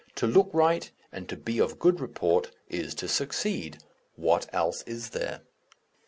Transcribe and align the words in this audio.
To 0.15 0.25
look 0.25 0.49
right 0.51 0.89
and 1.11 1.29
to 1.29 1.37
be 1.37 1.59
of 1.59 1.77
good 1.77 1.99
report 1.99 2.49
is 2.69 2.95
to 2.95 3.07
succeed. 3.07 3.83
What 4.15 4.51
else 4.51 4.81
is 4.87 5.11
there? 5.11 5.41